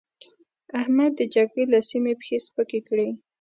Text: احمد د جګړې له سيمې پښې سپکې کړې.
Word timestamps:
احمد 0.81 1.11
د 1.17 1.21
جګړې 1.35 1.63
له 1.73 1.79
سيمې 1.89 2.13
پښې 2.19 2.37
سپکې 2.45 2.79
کړې. 2.87 3.09